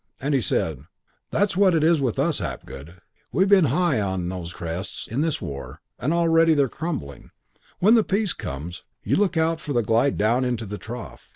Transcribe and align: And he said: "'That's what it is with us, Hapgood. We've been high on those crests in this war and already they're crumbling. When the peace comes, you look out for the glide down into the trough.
And 0.19 0.33
he 0.33 0.41
said: 0.41 0.79
"'That's 1.29 1.55
what 1.55 1.75
it 1.75 1.83
is 1.83 2.01
with 2.01 2.17
us, 2.17 2.39
Hapgood. 2.39 3.01
We've 3.31 3.47
been 3.47 3.65
high 3.65 4.01
on 4.01 4.27
those 4.29 4.51
crests 4.51 5.05
in 5.05 5.21
this 5.21 5.39
war 5.43 5.79
and 5.99 6.11
already 6.11 6.55
they're 6.55 6.67
crumbling. 6.69 7.29
When 7.77 7.93
the 7.93 8.03
peace 8.03 8.33
comes, 8.33 8.81
you 9.03 9.15
look 9.15 9.37
out 9.37 9.59
for 9.59 9.73
the 9.73 9.83
glide 9.83 10.17
down 10.17 10.43
into 10.43 10.65
the 10.65 10.79
trough. 10.79 11.29